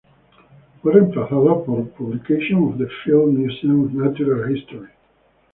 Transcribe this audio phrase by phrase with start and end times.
[0.81, 4.89] Fue reemplazada por "Publications of the Field Museum of Natural History".